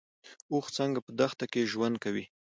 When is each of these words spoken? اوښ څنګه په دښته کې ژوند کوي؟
اوښ 0.51 0.65
څنګه 0.77 0.99
په 1.05 1.11
دښته 1.19 1.45
کې 1.51 1.69
ژوند 1.71 1.95
کوي؟ 2.03 2.25